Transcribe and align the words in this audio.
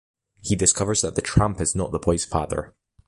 He 0.41 0.55
discovers 0.55 1.01
that 1.01 1.13
the 1.13 1.21
Tramp 1.21 1.61
is 1.61 1.75
not 1.75 1.91
the 1.91 1.99
boy's 1.99 2.25
father. 2.25 2.73